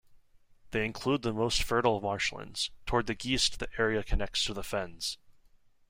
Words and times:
They 0.71 0.83
include 0.83 1.21
the 1.21 1.31
most 1.31 1.61
fertile 1.61 2.01
marshlands; 2.01 2.71
towards 2.87 3.05
the 3.05 3.13
geest 3.13 3.59
the 3.59 3.69
area 3.77 4.01
connects 4.03 4.43
to 4.45 4.63
fens. 4.63 5.19